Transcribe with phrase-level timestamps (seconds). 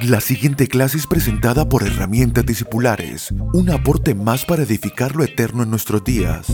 [0.00, 5.62] La siguiente clase es presentada por Herramientas Discipulares, un aporte más para edificar lo eterno
[5.62, 6.46] en nuestros días.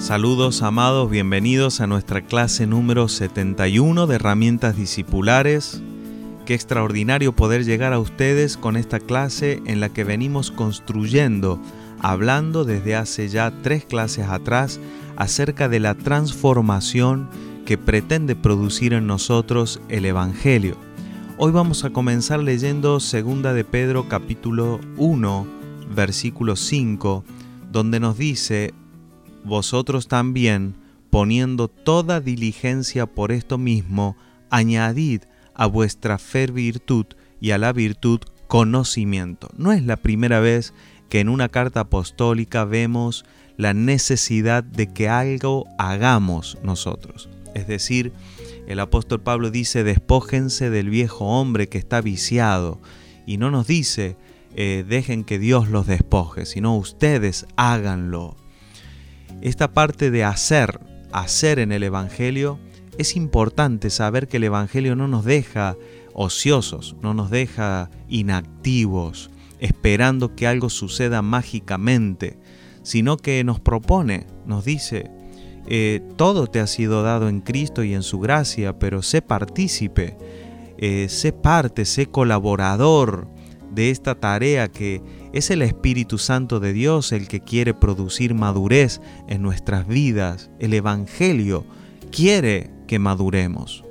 [0.00, 5.82] Saludos amados, bienvenidos a nuestra clase número 71 de herramientas discipulares.
[6.48, 11.60] Qué extraordinario poder llegar a ustedes con esta clase en la que venimos construyendo,
[12.00, 14.80] hablando desde hace ya tres clases atrás
[15.16, 17.28] acerca de la transformación
[17.66, 20.78] que pretende producir en nosotros el Evangelio.
[21.36, 25.46] Hoy vamos a comenzar leyendo 2 de Pedro capítulo 1,
[25.94, 27.24] versículo 5,
[27.70, 28.72] donde nos dice,
[29.44, 30.76] vosotros también,
[31.10, 34.16] poniendo toda diligencia por esto mismo,
[34.48, 35.24] añadid
[35.58, 37.04] a vuestra fe virtud
[37.40, 39.50] y a la virtud conocimiento.
[39.58, 40.72] No es la primera vez
[41.10, 43.24] que en una carta apostólica vemos
[43.58, 47.28] la necesidad de que algo hagamos nosotros.
[47.54, 48.12] Es decir,
[48.66, 52.80] el apóstol Pablo dice, despójense del viejo hombre que está viciado.
[53.26, 54.16] Y no nos dice,
[54.54, 58.36] eh, dejen que Dios los despoje, sino ustedes háganlo.
[59.40, 60.80] Esta parte de hacer,
[61.12, 62.58] hacer en el Evangelio,
[62.98, 65.76] es importante saber que el Evangelio no nos deja
[66.12, 72.38] ociosos, no nos deja inactivos, esperando que algo suceda mágicamente,
[72.82, 75.12] sino que nos propone, nos dice,
[75.68, 80.16] eh, todo te ha sido dado en Cristo y en su gracia, pero sé partícipe,
[80.76, 83.28] eh, sé parte, sé colaborador
[83.70, 89.00] de esta tarea que es el Espíritu Santo de Dios el que quiere producir madurez
[89.28, 90.50] en nuestras vidas.
[90.58, 91.64] El Evangelio
[92.10, 93.84] quiere que maduremos,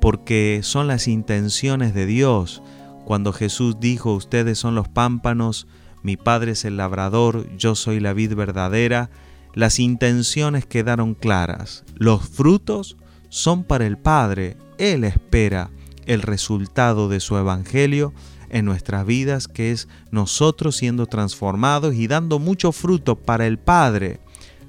[0.00, 2.62] porque son las intenciones de Dios.
[3.04, 5.66] Cuando Jesús dijo, ustedes son los pámpanos,
[6.04, 9.10] mi Padre es el labrador, yo soy la vid verdadera,
[9.54, 11.82] las intenciones quedaron claras.
[11.96, 12.96] Los frutos
[13.28, 14.56] son para el Padre.
[14.78, 15.70] Él espera
[16.06, 18.12] el resultado de su Evangelio
[18.50, 24.20] en nuestras vidas, que es nosotros siendo transformados y dando mucho fruto para el Padre,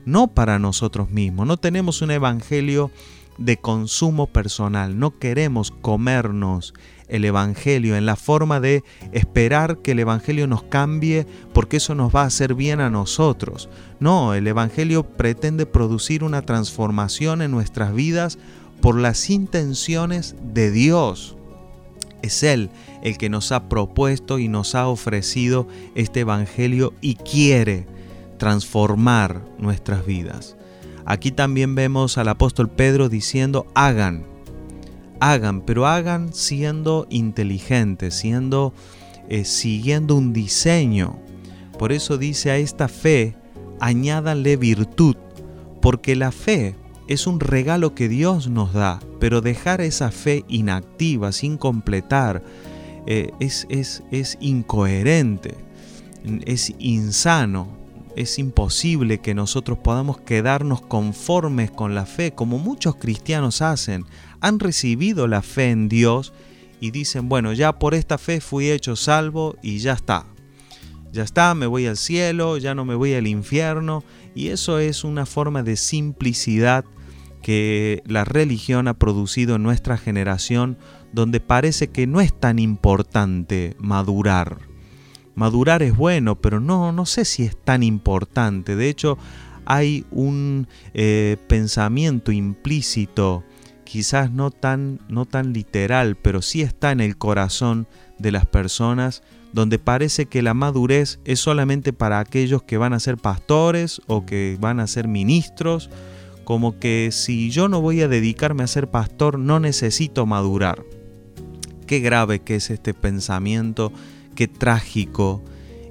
[0.05, 1.47] no para nosotros mismos.
[1.47, 2.91] No tenemos un evangelio
[3.37, 6.73] de consumo personal, no queremos comernos
[7.11, 12.15] el Evangelio en la forma de esperar que el Evangelio nos cambie porque eso nos
[12.15, 13.67] va a hacer bien a nosotros.
[13.99, 18.37] No, el Evangelio pretende producir una transformación en nuestras vidas
[18.81, 21.35] por las intenciones de Dios.
[22.21, 22.69] Es Él
[23.03, 27.87] el que nos ha propuesto y nos ha ofrecido este Evangelio y quiere
[28.37, 30.55] transformar nuestras vidas.
[31.05, 34.25] Aquí también vemos al apóstol Pedro diciendo, hagan,
[35.19, 38.73] hagan, pero hagan siendo inteligentes, siendo,
[39.29, 41.19] eh, siguiendo un diseño.
[41.77, 43.35] Por eso dice a esta fe,
[43.79, 45.15] añádanle virtud,
[45.81, 46.75] porque la fe
[47.07, 52.43] es un regalo que Dios nos da, pero dejar esa fe inactiva, sin completar,
[53.07, 55.55] eh, es, es, es incoherente,
[56.45, 57.80] es insano,
[58.15, 64.05] es imposible que nosotros podamos quedarnos conformes con la fe, como muchos cristianos hacen.
[64.39, 66.33] Han recibido la fe en Dios
[66.79, 70.25] y dicen, bueno, ya por esta fe fui hecho salvo y ya está.
[71.11, 74.03] Ya está, me voy al cielo, ya no me voy al infierno.
[74.33, 76.85] Y eso es una forma de simplicidad
[77.41, 80.77] que la religión ha producido en nuestra generación,
[81.11, 84.70] donde parece que no es tan importante madurar.
[85.35, 88.75] Madurar es bueno, pero no, no sé si es tan importante.
[88.75, 89.17] De hecho,
[89.65, 93.43] hay un eh, pensamiento implícito,
[93.83, 97.87] quizás no tan, no tan literal, pero sí está en el corazón
[98.17, 102.99] de las personas, donde parece que la madurez es solamente para aquellos que van a
[102.99, 105.89] ser pastores o que van a ser ministros
[106.43, 110.83] como que si yo no voy a dedicarme a ser pastor no necesito madurar.
[111.87, 113.91] Qué grave que es este pensamiento,
[114.35, 115.43] qué trágico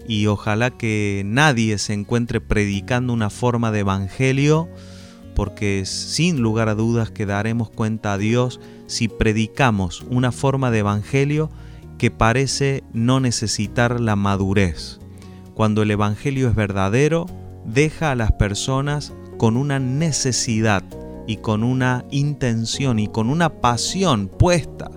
[0.08, 4.68] y ojalá que nadie se encuentre predicando una forma de evangelio
[5.34, 10.80] porque sin lugar a dudas que daremos cuenta a Dios si predicamos una forma de
[10.80, 11.50] evangelio
[11.96, 14.98] que parece no necesitar la madurez.
[15.54, 17.26] Cuando el evangelio es verdadero,
[17.64, 20.82] deja a las personas con una necesidad
[21.26, 24.90] y con una intención y con una pasión puesta.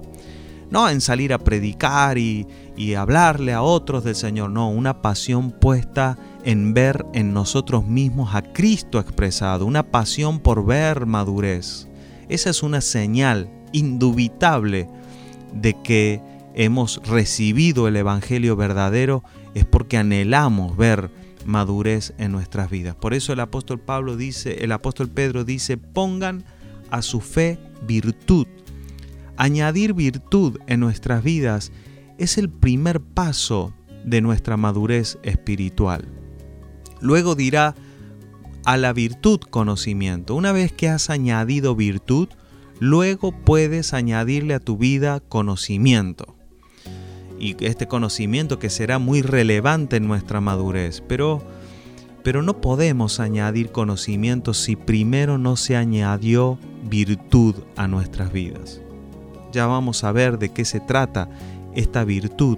[0.71, 2.47] No en salir a predicar y,
[2.95, 8.41] hablarle a otros del Señor, no, una pasión puesta en ver en nosotros mismos a
[8.41, 11.87] Cristo expresado, una pasión por ver madurez.
[12.29, 14.89] Esa es una señal indubitable
[15.53, 16.21] de que
[16.55, 19.23] hemos recibido el Evangelio verdadero
[19.53, 21.11] es porque anhelamos ver
[21.45, 22.95] madurez en nuestras vidas.
[22.95, 26.43] Por eso el apóstol Pablo dice, el apóstol Pedro dice, pongan
[26.89, 28.47] a su fe virtud.
[29.35, 31.71] Añadir virtud en nuestras vidas
[32.17, 33.73] es el primer paso
[34.03, 36.07] de nuestra madurez espiritual.
[37.01, 37.75] Luego dirá
[38.65, 40.35] a la virtud conocimiento.
[40.35, 42.29] Una vez que has añadido virtud,
[42.79, 46.35] luego puedes añadirle a tu vida conocimiento.
[47.39, 51.03] Y este conocimiento que será muy relevante en nuestra madurez.
[51.07, 51.43] Pero,
[52.23, 56.57] pero no podemos añadir conocimiento si primero no se añadió
[56.89, 58.79] virtud a nuestras vidas.
[59.51, 61.29] Ya vamos a ver de qué se trata
[61.75, 62.57] esta virtud,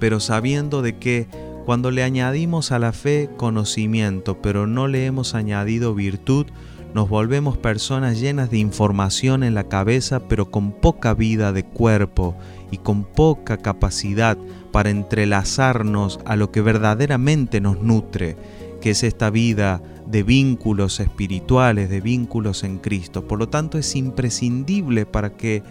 [0.00, 1.28] pero sabiendo de que
[1.64, 6.46] cuando le añadimos a la fe conocimiento, pero no le hemos añadido virtud,
[6.94, 12.36] nos volvemos personas llenas de información en la cabeza, pero con poca vida de cuerpo
[12.70, 14.36] y con poca capacidad
[14.72, 18.36] para entrelazarnos a lo que verdaderamente nos nutre,
[18.80, 23.26] que es esta vida de vínculos espirituales, de vínculos en Cristo.
[23.26, 25.62] Por lo tanto, es imprescindible para que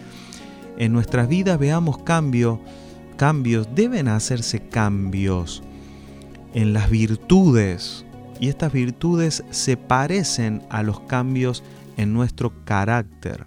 [0.82, 2.60] en nuestras vidas veamos cambio,
[3.16, 5.62] cambios, deben hacerse cambios
[6.54, 8.04] en las virtudes.
[8.40, 11.62] Y estas virtudes se parecen a los cambios
[11.96, 13.46] en nuestro carácter.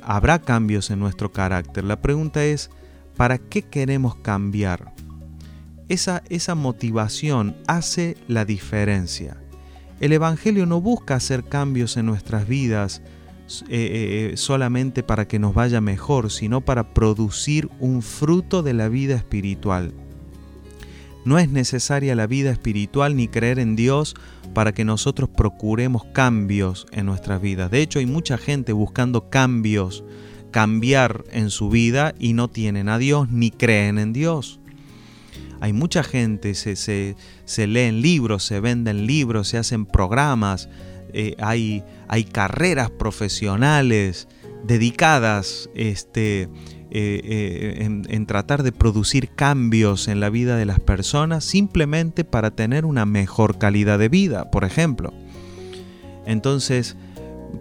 [0.00, 1.82] Habrá cambios en nuestro carácter.
[1.82, 2.70] La pregunta es,
[3.16, 4.94] ¿para qué queremos cambiar?
[5.88, 9.36] Esa, esa motivación hace la diferencia.
[9.98, 13.02] El Evangelio no busca hacer cambios en nuestras vidas
[13.46, 18.72] eh, eh, eh, solamente para que nos vaya mejor, sino para producir un fruto de
[18.72, 19.92] la vida espiritual.
[21.26, 24.14] No es necesaria la vida espiritual ni creer en Dios
[24.54, 27.70] para que nosotros procuremos cambios en nuestras vidas.
[27.70, 30.04] De hecho, hay mucha gente buscando cambios,
[30.50, 34.58] cambiar en su vida y no tienen a Dios ni creen en Dios.
[35.60, 40.68] Hay mucha gente, se, se, se leen libros, se venden libros, se hacen programas,
[41.14, 41.84] eh, hay,
[42.32, 44.26] carreras profesionales
[44.64, 46.48] dedicadas este, eh,
[46.90, 52.84] eh, en, tratar de producir cambios en la vida de las personas simplemente para tener
[52.84, 55.12] una mejor calidad de vida, por ejemplo.
[56.26, 56.96] Entonces,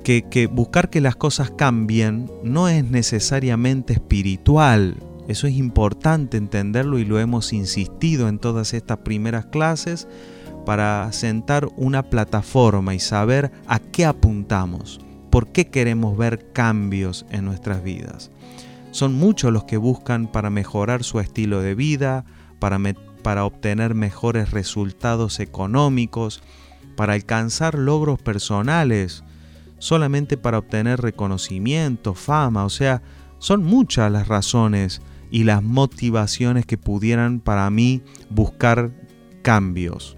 [0.04, 4.98] que buscar que las cosas cambien no es necesariamente espiritual,
[5.28, 10.08] eso es importante entenderlo y lo hemos insistido en todas estas primeras clases
[10.66, 15.00] para sentar una plataforma y saber a qué apuntamos,
[15.30, 18.32] por qué queremos ver cambios en nuestras vidas.
[18.92, 22.26] Son muchos los que buscan para mejorar su estilo de vida,
[22.60, 22.80] para,
[23.24, 26.42] para obtener mejores resultados económicos,
[26.96, 29.24] para alcanzar logros personales,
[29.80, 33.02] solamente para obtener reconocimiento, fama, o sea,
[33.40, 38.92] son muchas las razones y las motivaciones que pudieran para mí buscar
[39.42, 40.18] cambios.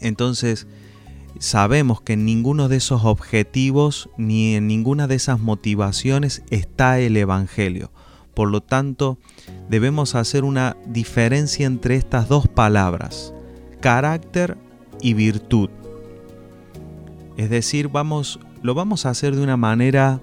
[0.00, 0.66] Entonces,
[1.38, 7.16] sabemos que en ninguno de esos objetivos ni en ninguna de esas motivaciones está el
[7.16, 7.90] Evangelio.
[8.34, 9.18] Por lo tanto,
[9.68, 13.32] debemos hacer una diferencia entre estas dos palabras,
[13.80, 14.56] carácter
[15.00, 15.70] y virtud.
[17.36, 20.20] Es decir, vamos, lo vamos a hacer de una manera,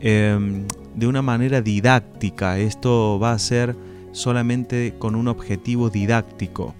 [0.00, 2.58] em, de una manera didáctica.
[2.58, 3.76] Esto va a ser
[4.12, 6.74] solamente con un objetivo didáctico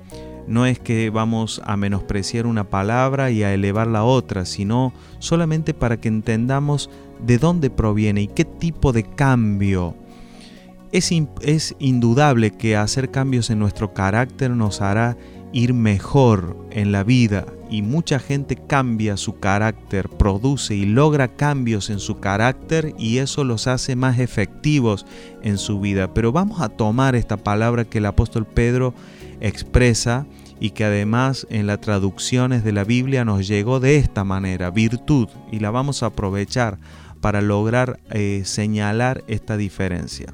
[0.46, 5.74] no es que vamos a menospreciar una palabra y a elevar la otra, sino solamente
[5.74, 6.90] para que entendamos
[7.24, 9.94] de dónde proviene y qué tipo de cambio.
[10.92, 15.16] Es, es indudable que hacer cambios en nuestro carácter nos hará
[15.52, 21.88] ir mejor en la vida y mucha gente cambia su carácter, produce y logra cambios
[21.90, 25.06] en su carácter y eso los hace más efectivos
[25.42, 26.12] en su vida.
[26.12, 28.92] Pero vamos a tomar esta palabra que el apóstol Pedro
[29.40, 30.26] expresa
[30.60, 35.28] y que además en las traducciones de la Biblia nos llegó de esta manera, virtud,
[35.50, 36.78] y la vamos a aprovechar
[37.20, 40.32] para lograr eh, señalar esta diferencia.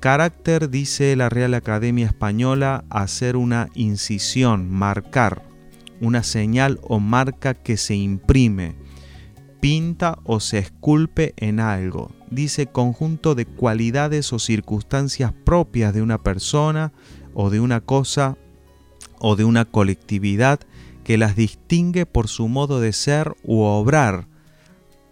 [0.00, 5.42] Carácter, dice la Real Academia Española, hacer una incisión, marcar,
[6.00, 8.76] una señal o marca que se imprime,
[9.60, 12.12] pinta o se esculpe en algo.
[12.30, 16.92] Dice conjunto de cualidades o circunstancias propias de una persona
[17.34, 18.36] o de una cosa
[19.18, 20.60] o de una colectividad
[21.04, 24.26] que las distingue por su modo de ser u obrar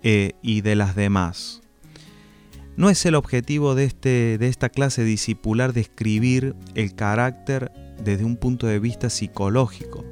[0.03, 1.61] eh, y de las demás.
[2.77, 7.73] No es el objetivo de, este, de esta clase discipular describir el carácter
[8.03, 10.05] desde un punto de vista psicológico,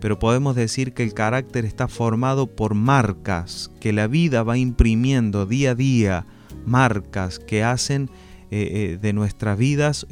[0.00, 5.46] pero podemos decir que el carácter está formado por marcas que la vida va imprimiendo
[5.46, 6.26] día a día,
[6.66, 8.10] marcas que hacen
[8.50, 10.06] de nuestras vidas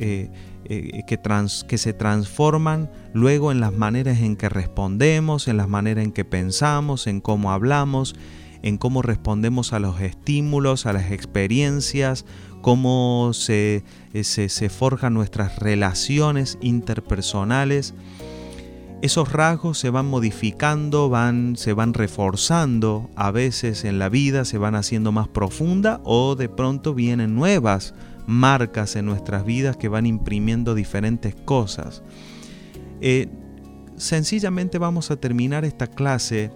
[0.68, 1.18] que,
[1.66, 6.24] que se transforman luego en las maneras en que respondemos, en las maneras en que
[6.24, 8.14] pensamos, en cómo hablamos,
[8.62, 12.24] en cómo respondemos a los estímulos, a las experiencias,
[12.60, 13.84] cómo se,
[14.22, 17.94] se forjan nuestras relaciones interpersonales.
[19.00, 24.58] Esos rasgos se van modificando, van, se van reforzando, a veces en la vida se
[24.58, 27.94] van haciendo más profunda o de pronto vienen nuevas
[28.28, 32.02] marcas en nuestras vidas que van imprimiendo diferentes cosas.
[33.00, 33.28] Eh,
[33.96, 36.52] sencillamente vamos a terminar esta clase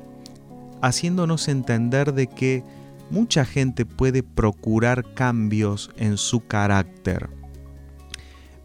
[0.80, 2.62] haciéndonos entender de que
[3.10, 7.30] mucha gente puede procurar cambios en su carácter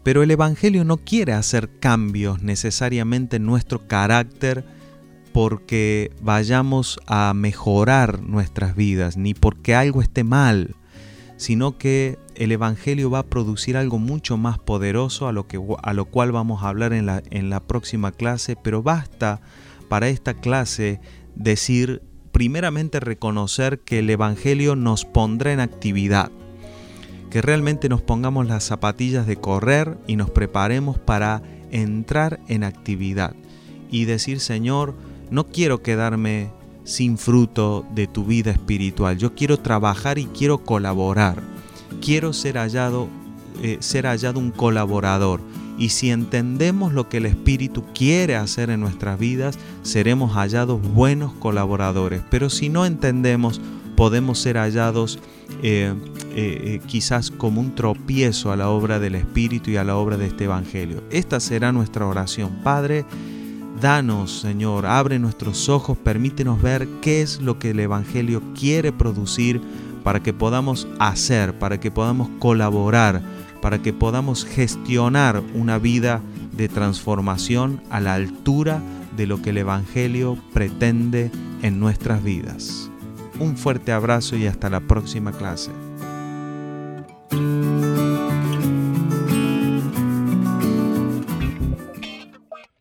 [0.08, 4.64] pero el Evangelio no quiere hacer cambios necesariamente en nuestro carácter
[5.34, 10.76] porque vayamos a mejorar nuestras vidas, ni porque algo esté mal,
[11.38, 15.92] sino que el Evangelio va a producir algo mucho más poderoso a lo, que, a
[15.94, 19.40] lo cual vamos a hablar en la, en la próxima clase, pero basta
[19.88, 21.00] para esta clase
[21.34, 22.02] decir,
[22.32, 26.30] primeramente reconocer que el Evangelio nos pondrá en actividad
[27.30, 33.34] que realmente nos pongamos las zapatillas de correr y nos preparemos para entrar en actividad
[33.90, 34.94] y decir, Señor,
[35.30, 36.50] no quiero quedarme
[36.88, 41.42] sin fruto de tu vida espiritual, yo quiero trabajar y quiero colaborar,
[42.00, 43.08] quiero ser hallado,
[43.62, 45.42] eh, ser hallado un colaborador.
[45.76, 51.32] Y si entendemos lo que el Espíritu quiere hacer en nuestras vidas, seremos hallados buenos
[51.34, 52.22] colaboradores.
[52.30, 53.60] Pero si no entendemos,
[53.94, 55.20] podemos ser hallados
[55.62, 55.94] eh,
[56.34, 60.26] eh, quizás como un tropiezo a la obra del Espíritu y a la obra de
[60.26, 61.04] este Evangelio.
[61.10, 62.50] Esta será nuestra oración.
[62.64, 63.04] Padre,
[63.80, 69.60] danos, Señor, abre nuestros ojos, permítenos ver qué es lo que el Evangelio quiere producir
[70.02, 73.22] para que podamos hacer, para que podamos colaborar,
[73.60, 76.20] para que podamos gestionar una vida
[76.52, 78.82] de transformación a la altura
[79.16, 81.30] de lo que el Evangelio pretende
[81.62, 82.90] en nuestras vidas.
[83.40, 85.70] Un fuerte abrazo y hasta la próxima clase.